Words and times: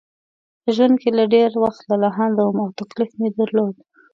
په 0.63 0.69
ژوند 0.75 0.95
کې 1.01 1.09
له 1.17 1.23
ډېر 1.33 1.49
وخته 1.63 1.85
لالهانده 2.01 2.41
وم 2.43 2.57
او 2.63 2.69
تکلیف 2.79 3.11
مې 3.19 3.29
درلود. 3.39 3.75